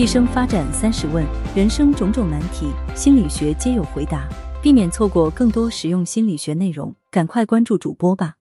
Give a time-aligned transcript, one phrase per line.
[0.00, 4.26] 毕生发展三十问，人生种种难题，心理学皆有回答。
[4.62, 8.36] 避免错过更多实用心理学内容，赶快关注主播吧。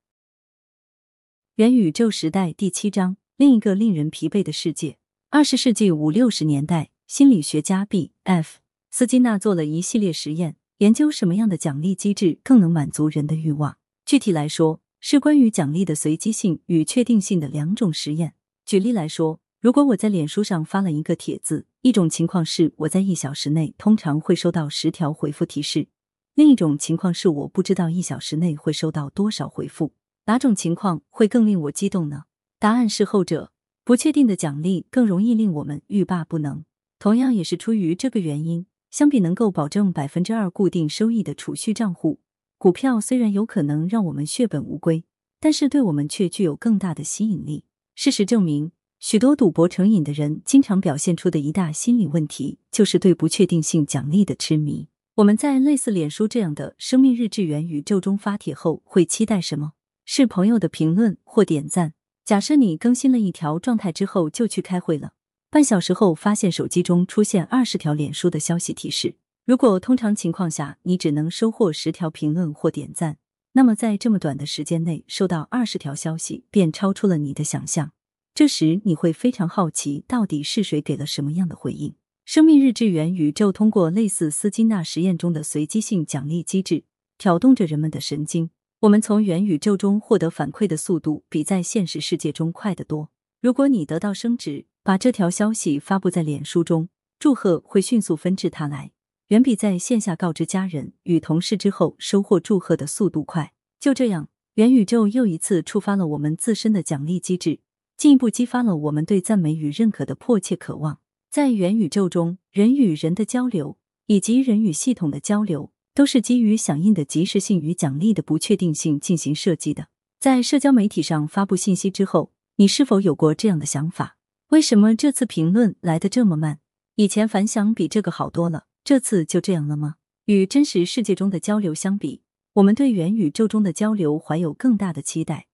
[1.56, 5.00] 元宇宙时代第七章：另一个令人疲惫的世界。
[5.32, 8.60] 二十世纪五六十年代，心理学家 B.F.
[8.90, 13.76] 斯金纳做了一系列实验，研究什么样的奖励机制更能满足人的欲望。
[14.06, 18.36] 具体来说，是关于奖励的随机性与确定性的两种实验。
[18.66, 19.42] 举例来说。
[19.62, 25.90] 如果我在脸书上发了一个帖子，一种情况是我在一小时内通常会收到十条回复提示，
[26.34, 29.92] 另一种情况是我不知道一小时内会收到多少回复。
[30.28, 32.24] 哪种情况会更令我激动呢？
[32.58, 33.52] 答案是后者。
[33.84, 36.64] 不确定的奖励更容易令我们欲罢不能。
[37.00, 42.20] 同样也是出于这个原因，相比能够保证百分之二固定收益的储蓄账户，
[42.60, 45.04] 股票虽然有可能让我们血本无归，
[45.40, 47.66] 但是对我们却具有更大的吸引力。
[47.96, 48.72] 事实证明。
[49.00, 54.90] 许多赌博成瘾的人经常表现出的一大心理问题，就是对不确定性奖励的痴迷。
[55.16, 59.72] 我们在类似脸书这样的生命日志元宇宙中发帖后，会期待什么？
[60.04, 61.94] 是朋友的评论或点赞。
[62.26, 65.14] 假设你更新了一条状态之后就去开会了，
[65.50, 69.16] 半小时后发现手机中出现二十条脸书的消息提示。
[69.46, 73.18] 如果通常情况下你只能收获十条评论或点赞，
[73.54, 77.94] 那么在这么短的时间内收到二十条消息，便超出了你的想象。
[78.40, 81.96] 这时你会非常好奇，到底是谁给了什么样的回应？
[82.24, 86.86] 生命日志元宇宙通过类似斯金纳实验中的随机性奖励机制，
[87.18, 88.50] 挑动着人们的神经。
[88.80, 93.10] 我们从元宇宙中获得反馈的速度比在现实世界中快得多。
[93.42, 96.88] 如果你得到升职，把这条消息发布在脸书中，
[97.20, 98.94] 祝贺会迅速纷至沓来，
[99.28, 103.52] 远比在线下告知家人与同事之后收获祝贺的速度快。
[103.82, 107.60] 就这样，元宇宙又一次触发了我们自身的奖励机制。
[108.00, 111.00] 进一步激发了我们对赞美与认可的迫切渴望。
[111.30, 119.90] 在元宇宙中，人与人的交流以及人与系统的交流，都是基于响应的及时性与奖励的不确定性进行设计的。
[120.18, 124.16] 在社交媒体上发布信息之后，你是否有过这样的想法？
[124.52, 126.60] 为什么这次评论来的这么慢？
[126.96, 129.96] 以前反响比这个好多了，这次就这样了吗？
[130.28, 132.22] 与真实世界中的交流相比，
[132.54, 135.48] 我们对元宇宙中的交流怀有更大的期待。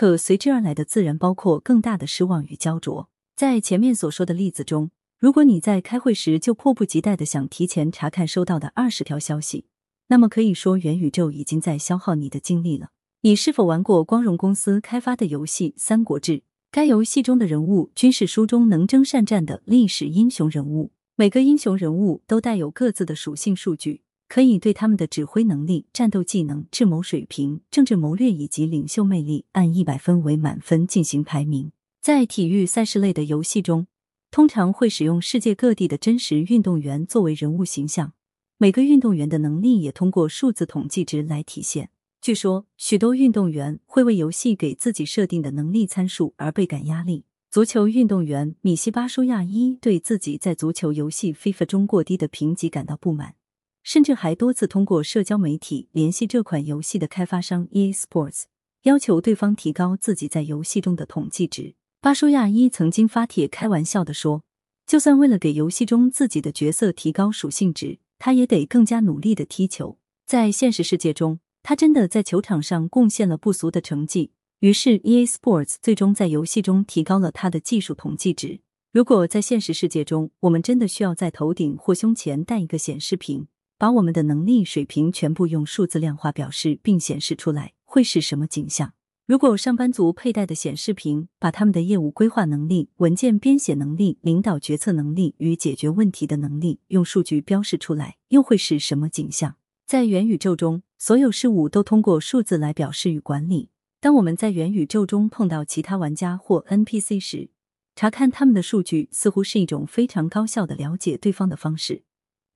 [0.00, 3.10] 可随之而来的自然包括更大的失望与焦灼。
[3.36, 9.66] 在前面所说的例子中，如果你在开会时就迫不及待的想提前查看收到的二十条消息，
[10.08, 12.88] 那么可以说元宇宙已经在消耗你的精力了。
[13.20, 16.32] 你是否玩过光荣公司开发的游戏《三国志》？
[16.70, 24.00] 该游戏中的人物均是书中能征善战的历史英雄人物，每个英雄人物都带有各自的属性数据。
[24.30, 31.72] 可以对他们的指挥能力、战斗技能、智谋水平、政治谋略以及领袖魅力按一百分为满分进行排名。
[32.00, 33.88] 在体育赛事类的游戏中，
[34.30, 38.12] 通常会使用世界各地的真实运动员作为人物形象，
[38.56, 41.90] 每个运动员的能力也通过数字统计值来体现。
[42.22, 47.24] 据说，许多运动员会为游戏给自己设定的能力参数而倍感压力。
[47.50, 53.34] 足球运动员米西巴舒亚伊对自己在足球游戏 FIFA 中过低的评级感到不满。
[53.82, 58.44] 甚至还多次通过社交媒体联系这款游戏的开发商 EA Sports，
[58.82, 61.74] 要求对方提高自己在游戏中的统计值。
[62.00, 64.42] 巴舒亚伊曾经发帖开玩笑的说
[64.86, 74.32] ：“就算为了给游戏中自己的角色提高属性值，他也得更加努力的踢球。”在现实世界中，他真的在球场上贡献了不俗的成绩。
[74.60, 78.60] 于是 EA Sports 最终在游戏中提高了他的技术统计值。
[78.92, 83.48] 如果在现实世界中，我们真的需要在头顶或胸前带一个显示屏。
[83.80, 88.92] 把我们的能力水平全部用数字量化表示并显示出来，会是什么景象？
[89.24, 99.56] 如果上班族佩戴的显示屏把他们的业务规划能力、文件编写能力、领导决策能力与解决问题的能力用数据标示出来，又会是什么景象？
[99.86, 103.70] 在元宇宙中，所有事物都通过数字来表示与管理。
[103.98, 107.48] 当我们在元宇宙中碰到其他玩家或 NPC 时，
[107.96, 112.02] 查看他们的数据似乎是一种非常高效的了解对方的方式。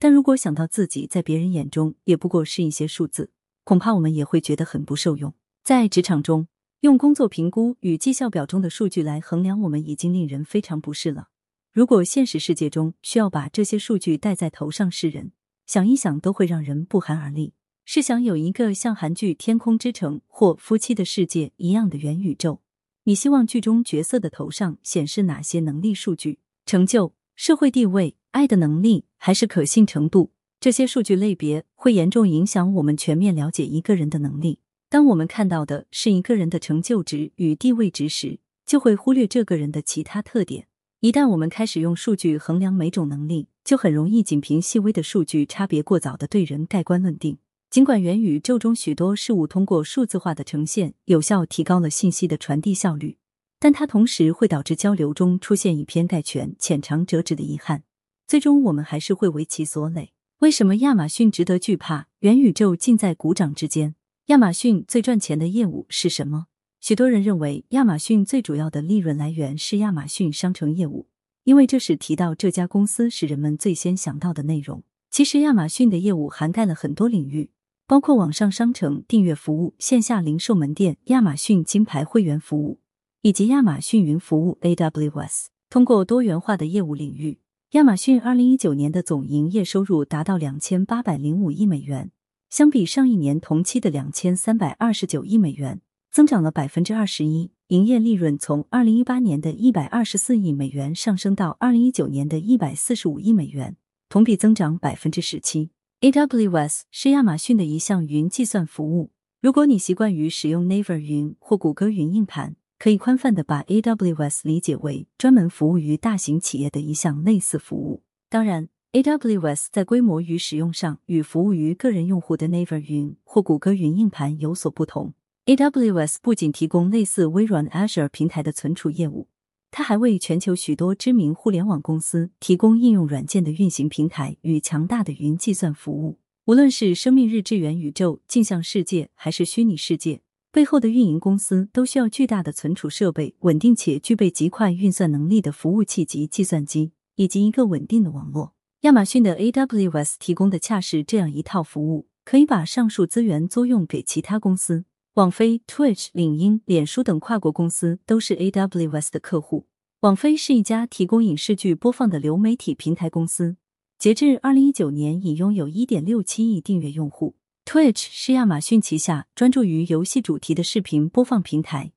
[0.04, 3.30] 但如果想到自己在别人眼中也不过是一些数字，
[3.64, 5.32] 恐怕我们也会觉得很不受用。
[5.62, 6.46] 在职场中，
[6.80, 11.28] 用工作评估与绩效表中的数据来衡量我们，已经令人非常不适了。
[11.72, 15.32] 如果现实世界中需要把这些数据戴在头上示人，
[15.64, 17.54] 想一想都会让人不寒而栗。
[17.86, 22.60] 试想有一个像韩剧《天空之城》或《夫妻的世界》一样的元宇宙，
[23.04, 26.40] 你希望剧中角色的头上显示哪些能力数据？
[26.66, 28.18] 成就、社会地位？
[28.34, 34.58] 爱的能力还是可信程度，这些数据类别会严重影响我们全面了解一个人的能力。
[34.88, 40.66] 当我们看到的是一个人的成就值与地位值时，就会忽略这个人的其他特点，
[40.98, 47.38] 一旦我们开始用数据衡量每种能力，就很容易仅凭细微的数据差别过早的对人盖棺论定。
[47.70, 53.16] 尽管元宇宙中许多事物通过数字化的呈现，有效提高了信息的传递效率，
[53.60, 57.84] 但它同时会导致交流中出现以偏概全、浅尝辄止的遗憾。
[58.26, 60.12] 最终，我们还是会为其所累。
[60.38, 62.08] 为什么亚马逊值得惧怕？
[62.20, 63.94] 元宇宙近在股掌之间。
[64.26, 66.46] 亚马逊最赚钱的业务是什么？
[66.80, 71.08] 许多人认为亚马逊最主要的利润来源是亚马逊商城业务，
[71.44, 74.82] 因为这是提到这家公司是人们最先想到的内容。
[75.10, 77.50] 其实，亚马逊的业务涵盖了很多领域。
[77.86, 82.80] 包括网上商城、订阅服务、线下零售门店、亚马逊金牌会员服务
[83.20, 85.48] 以及亚马逊云服务 （AWS）。
[85.68, 87.40] 通过多元化的业务领域，
[87.74, 92.12] 亚马逊二零一九年的总营业收入达到两千八百零五亿美元，
[92.48, 95.80] 相比上一年同期的两千三百二十九亿美元，
[96.12, 97.50] 增长了百分之二十一。
[97.66, 103.76] 营业利润从二零一八年的一百二十四亿美元上升到二零一九年的一百四十五亿美元，
[104.08, 105.70] 同比增长百分之十七。
[106.00, 109.10] AWS 是亚马逊的一项云计算服务。
[109.40, 112.54] 如果你习惯于使用 Naver 云或谷歌云硬盘，
[112.84, 118.02] 可以宽泛的把 AWS 理解为专门服务于大型企业的一项类似服务。
[118.28, 125.14] 当然，AWS 在规模与使用上与服务于个人用户的 Naver 云或谷歌云硬盘有所不同。
[125.46, 129.28] AWS 不仅提供类似微软 Azure 平台的存储业务。
[129.70, 136.18] 它还为全球许多知名互联网公司提供应用软件的运行平台与强大的云计算服务。
[136.44, 140.20] 无论是生命日志元宇宙、镜像世界还是虚拟世界，
[140.54, 148.54] 背后的运营公司都需要巨大的存储设备、稳定且具备极快运算能力的服务器及计算机，以及一个稳定的网络。
[148.82, 154.84] 亚马逊的 AWS 提供的恰是这样一套服务，可以把上述资源租用给其他公司。
[155.14, 159.66] 网飞、Twitch、领英、脸书等跨国公司都是 AWS 的客户。
[160.02, 163.56] 网飞是一家提供影视剧播放的流媒体平台公司，
[163.98, 167.34] 截至二零一九年已拥有一点六七亿订阅用户。
[167.64, 171.92] Twitch 是亚马逊旗下专注于游戏主题的视频播放平台，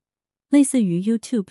[0.50, 1.50] 类似于 YouTube，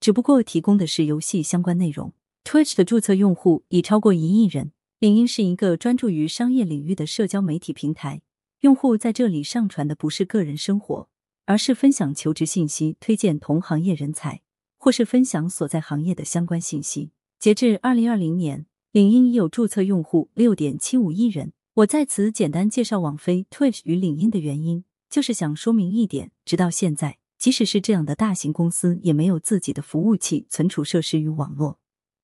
[0.00, 2.12] 只不过提供的是游戏相关内容。
[2.44, 4.72] Twitch 的注册用户已超过一亿人。
[4.98, 8.22] 领英是一个专注于商业领域的社交媒体平台。
[8.62, 11.08] 用户在这里上传的不是个人生活，
[11.44, 14.40] 而是分享求职信息、推荐同行业人才，
[14.76, 17.12] 或是分享所在行业的相关信息。
[17.38, 21.52] 截至二零二零年，领英已有注册用户六点七五亿人。
[21.78, 31.78] 我在此简单介绍网飞、Twitch 与领英的原因，就是想说明一点：直到现在，即使是这样的大型公司，也没有自己的服务器、存储设施与网络，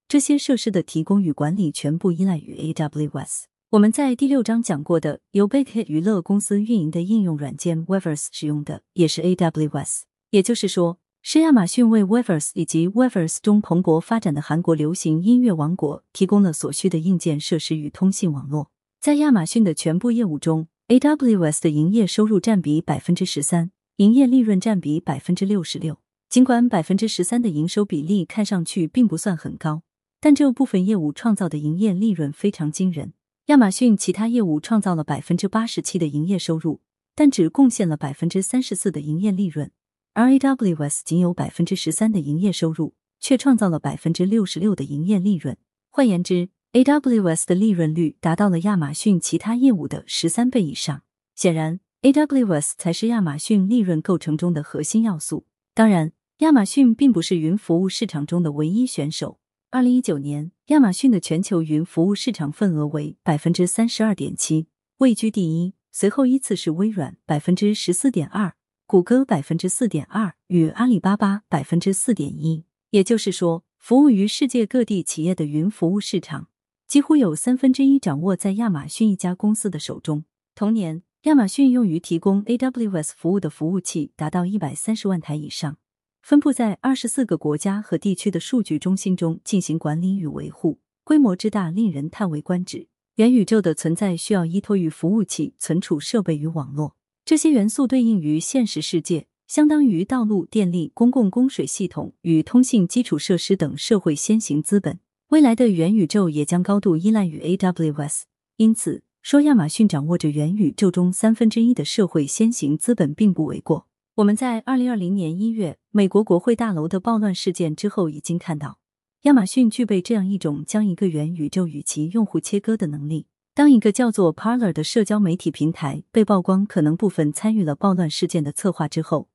[0.08, 3.44] 这些设施的提供与管理全部依赖于 AWS。
[3.70, 18.72] 我们在第六章讲过的，由贝克娱乐公司运营的应用软件 Weverse 使用的也是 AWS，也就是说，是亚马逊为 Weverse 以及 Weverse 中蓬勃发展的韩国流行音乐王国提供了所需的硬件设施与通信网络。
[19.04, 25.98] 在亚马逊的全部业务中，AWS 的营业收入占比百分之十三，营业利润占比百分之六十六。
[26.30, 29.82] 尽管百分之十三的营收比例看上去并不算很高，
[30.22, 33.12] 但这部分业务创造的营业利润非常惊人。
[33.48, 36.80] 亚马逊其他业务创造了百分之八十七的营业收入，
[37.14, 39.70] 但只贡献了百分之三十四的营业利润，
[40.14, 45.58] 而 AWS 仅有百分之十三的营业收入，却创造了百分之六十六的营业利润。
[45.90, 51.02] 换言之，AWS 的利润率达到了亚马逊其他业务的十三倍以上。
[51.36, 55.46] 显然，AWS 才是亚马逊利润构成中的核心要素。
[55.72, 59.38] 当然，亚马逊并不是云服务市场中的唯一选手。
[59.70, 64.66] 二零一九年，亚马逊的全球云服务市场份额为百分之三十二点七，
[64.98, 65.74] 位居第一。
[65.92, 68.54] 随后依次是微软百分之十四点二，
[68.84, 72.64] 谷歌百分之四点二，与阿里巴巴百分之四点一。
[72.90, 76.48] 也就是说，服务于世界各地企业的云服务市场，
[76.94, 80.26] 几乎有三分之一掌握在亚马逊一家公司的手中。
[80.54, 85.76] 同年，亚马逊用于提供 AWS 服务的服务器达到一百三十万台以上。
[86.22, 92.86] 分布在二十四个国家和地区的数据中心中进行管理与维护，规模之大令人叹为观止。
[93.16, 105.00] 元宇宙的存在需要依托于服务器、存储设备与网络，这些元素对应于现实世界，相当于道路、电力、公共供水系统与通信基础设施等社会先行资本。
[105.28, 108.22] 未来的元宇宙也将高度依赖于 AWS，
[108.56, 113.86] 因此说亚马逊掌握着元宇宙中三分之一的社会先行资本并不为过。
[114.16, 118.78] 我们在二零二零年一月美国国会大楼的暴乱事件之后，已经看到
[119.22, 123.26] 亚马逊具备这样一种将一个元宇宙与其用户切割的能力。
[123.54, 129.28] 当一个叫做 Parler 的社交媒体平台被曝光可能部分参与了暴乱事件的策划之后，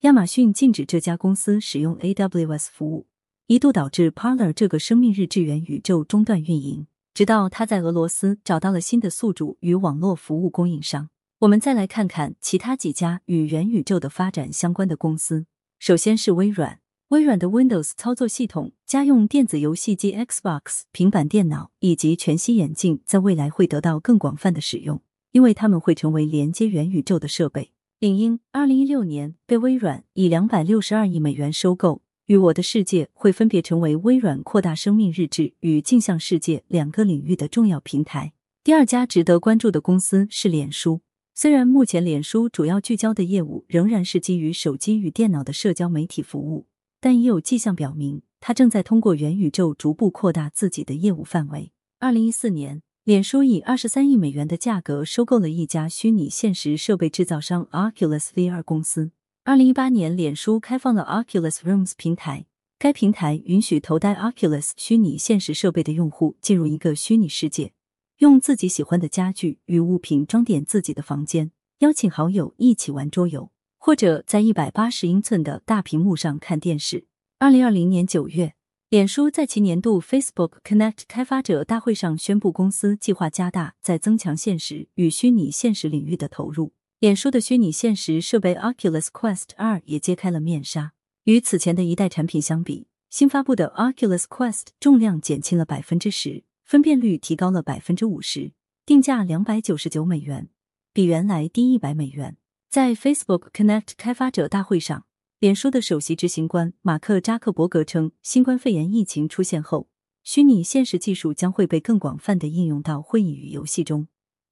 [0.00, 3.06] 亚马逊禁止这家公司使用 AWS 服务，
[3.48, 11.08] 一度导致 Parler 这个生命日志元宇宙中断运营，直到他在俄罗斯找到了新的宿主与网络服务供应商。
[11.38, 15.46] 我们再来看看其他几家与元宇宙的发展相关的公司。
[15.78, 25.00] 首先是微软，微软的 Windows 操作系统、家用电子游戏机 Xbox、平板电脑以及全息眼镜在未来会得到更广泛的使用，
[25.32, 27.72] 因为它们会成为连接元宇宙的设备。
[27.98, 32.02] 领英二零一六年被微软以两百六十二亿美元收购。
[32.28, 38.34] 与我的世界会分别成为微软扩大生命日志与镜像世界两个领域的重要平台。
[38.62, 41.00] 第二家值得关注的公司是脸书。
[41.34, 46.66] 虽然目前脸书主要聚焦的业务仍然是基于手机与电脑的社交媒体服务，
[47.00, 51.72] 但已有迹象表明，它正在通过元宇宙逐步扩大自己的业务范围。
[51.98, 59.12] 二零一四年，脸书以二十三亿美元的价格收购了一家虚拟现实设备制造商 Oculus VR 公司。
[59.48, 62.44] 二零一八年，脸书开放了 Oculus Rooms 平台。
[62.78, 67.72] 该平台允许头戴 Oculus 虚拟现实设备的用户进入一个虚拟世界，
[68.18, 77.06] 用自己喜欢的家具与物品装点自己的房间，邀请好友一起玩桌游，或者在一百八十英寸的大屏幕上看电视。
[77.38, 78.52] 二零二零年九月，
[78.90, 86.74] 脸书在其年度 Facebook Connect 开发者大会上宣布，公司计划加大在增强现实与虚拟现实领域的投入。
[87.00, 90.94] 脸书的虚拟现实设备 Oculus Quest 二也揭开了面纱。
[91.22, 98.50] 与此前的一代产品相比，新发布的 Oculus Quest 重量减轻了百分之十，分辨率提高了百分之五十，
[98.84, 100.48] 定价两百九十九美元，
[100.92, 102.36] 比原来低一百美元。
[102.68, 105.06] 在 Facebook Connect 开发者大会上，
[105.38, 109.88] 脸书的首席执行官马克扎克伯格称，新冠肺炎疫情出现后，
[110.24, 114.08] 虚拟现实技术将会被更广泛的应用到会议与游戏中。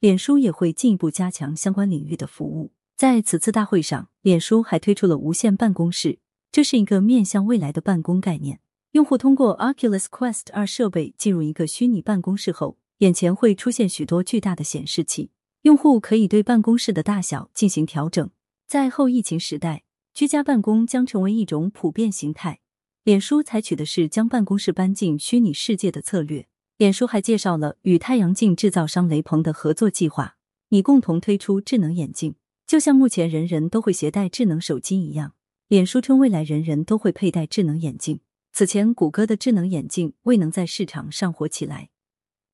[0.06, 2.70] 脸书也会进一步加强相关领域的服务。
[2.96, 6.20] 在此次大会上，脸书还推出了无线办公室，
[6.52, 8.60] 这是一个面向未来的办公概念。
[8.92, 15.32] 用户通过 Oculus Quest 二设备进入一个虚拟办公室后，眼前会出现许多巨大的显示器，
[15.62, 18.30] 用户可以对办公室的大小进行调整。
[18.68, 19.82] 在后疫情时代，
[20.14, 22.60] 居家办公将成为一种普遍形态。
[23.02, 26.46] 脸书采取的是将办公室搬进虚拟世界的策略。
[26.78, 30.36] 脸书还介绍了与太阳镜制造商雷朋的合作计划，
[30.68, 32.34] 拟共同推出智能眼镜，
[32.66, 35.32] 就像目前人人都会携带智能手机一样。
[35.68, 38.20] 脸书称未来人人都会佩戴智能眼镜。
[38.52, 41.88] 此前，谷歌的智能眼镜未能在市场上火起来，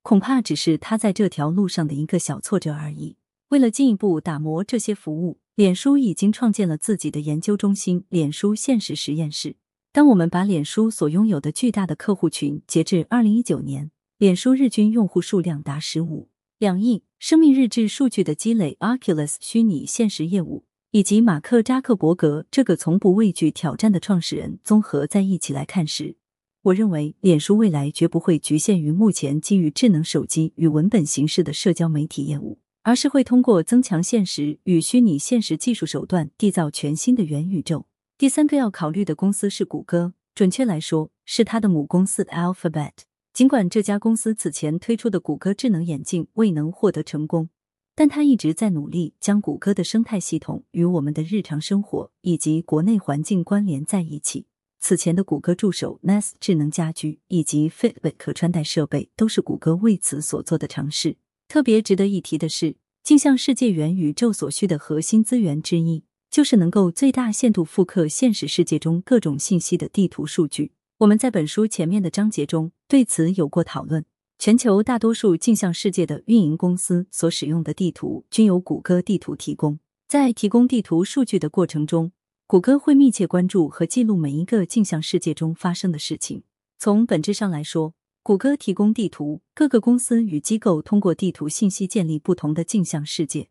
[0.02, 3.16] 恐怕只是它在这条路上的一个小挫折而已。
[3.48, 9.56] 为了进一步打磨这些服务，脸书已经创建了自己的研究中心——脸书现实实验室。
[9.92, 13.90] 当我们把脸书所拥有的巨大的客户群，截至二零一九年。
[14.22, 26.14] 脸书日均用户数量达十五两亿，生命日志数据的积累，Oculus 虚拟现实业务，以及马克扎克伯格这个从不畏惧挑战的创始人综合在一起来看时，
[26.62, 37.86] 我认为脸书未来绝不会局限于目前基于智能手机与文本形式的社交媒体业务，而是会通过增强现实与虚拟现实技术手段，缔造全新的元宇宙。
[38.16, 42.92] 第三个要考虑的公司是谷歌，准确来说是它的母公司 Alphabet。
[43.32, 47.48] 尽管这家公司此前推出的谷歌智能眼镜未能获得成功，
[47.94, 54.44] 但它一直在努力将谷歌的生态系统与我们的日常生活以及国内环境关联在一起。
[54.80, 61.16] 此前的谷歌助手、Nest 智能家居以及 Fitbit 可穿戴设备都是谷歌为此所做的尝试。
[61.48, 70.72] 特别值得一提的是，镜像世界元宇宙所需的核心资源之一，就是能够最大限度复刻现实世界中各种信息的地图数据。
[71.02, 74.04] 我们在本书前面的章节中对此有过讨论。
[74.38, 79.80] 全球大多数镜像世界的运营公司所使用的地图均由谷歌地图提供。
[80.06, 82.12] 在提供地图数据的过程中，
[82.46, 86.44] 谷歌会密切关注和记录每一个镜像世界中发生的事情。
[86.78, 93.48] 从本质上来说，谷歌提供地图，各个公司与机构通过地图信息建立不同的镜像世界，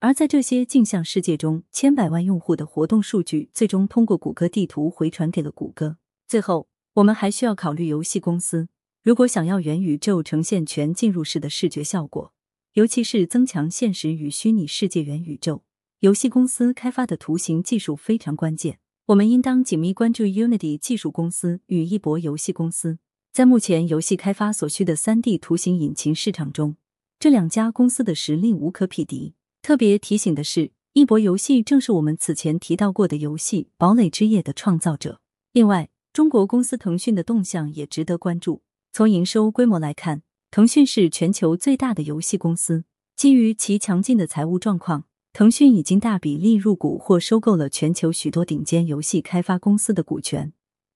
[0.00, 5.98] 而在这些镜像世界中，千百万用户的活动数据最终通过谷歌地图回传给了谷歌。
[6.26, 6.68] 最后。
[6.96, 8.68] 我们还需要考虑游戏公司，
[9.02, 12.32] 如果想要元宇宙呈现全进入式的视觉效果，
[12.72, 15.62] 尤其是增强现实与虚拟世界元宇宙，
[16.00, 18.78] 游戏公司开发的图形技术非常关键。
[19.08, 22.98] 我们应当紧密关注 Unity 技术公司与一博游戏公司。
[23.30, 26.76] 在目前游戏开发所需的三 D 图形引擎市场中，
[27.18, 29.34] 这两家公司的实力无可匹敌。
[29.60, 35.20] 特别提醒的是，一博游戏正是我们此前提到过的游戏《堡垒之夜》的创造者。
[35.52, 38.62] 另外，中国公司腾讯的动向也值得关注。
[38.90, 42.84] 从营收规模来看腾讯是全球最大的游戏公司。
[43.14, 45.04] 基于其强劲的财务状况
[45.34, 50.54] 腾讯已经大比例入股或收购了全球许多顶尖游戏开发公司的股权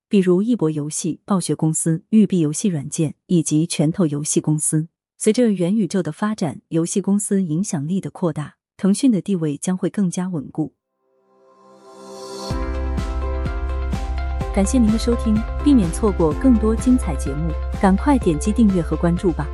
[0.09, 4.87] 比如易博游戏暴雪公司育碧游戏软件以及拳头游戏公司。
[5.19, 10.73] 随着元宇宙的发展游戏公司影响力的扩大腾讯的地位将会更加稳固。
[14.53, 19.47] 感谢您的收听避免错过更多精彩节目赶快点击订阅和关注吧。